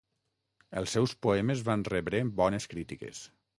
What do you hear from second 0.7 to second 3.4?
Els seus poemes van rebre bones crítiques.